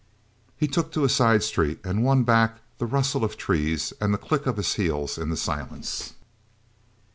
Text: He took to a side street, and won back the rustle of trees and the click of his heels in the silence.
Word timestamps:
He 0.57 0.67
took 0.67 0.91
to 0.93 1.03
a 1.03 1.09
side 1.09 1.43
street, 1.43 1.79
and 1.83 2.03
won 2.03 2.23
back 2.23 2.57
the 2.79 2.87
rustle 2.87 3.23
of 3.23 3.37
trees 3.37 3.93
and 4.01 4.11
the 4.11 4.17
click 4.17 4.47
of 4.47 4.57
his 4.57 4.73
heels 4.73 5.15
in 5.19 5.29
the 5.29 5.37
silence. 5.37 6.13